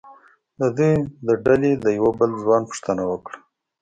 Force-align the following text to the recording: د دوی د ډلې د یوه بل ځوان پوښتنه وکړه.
د 0.59 0.61
دوی 0.77 0.93
د 1.27 1.29
ډلې 1.45 1.71
د 1.83 1.85
یوه 1.97 2.11
بل 2.19 2.31
ځوان 2.43 2.61
پوښتنه 2.69 3.03
وکړه. 3.11 3.37